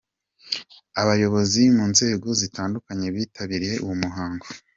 Abayobozi 1.01 1.61
mu 1.75 1.83
nzego 1.91 2.27
zitandukanye 2.41 3.07
bitabiriye 3.15 3.75
uwo 3.83 3.95
muhango. 4.03 4.45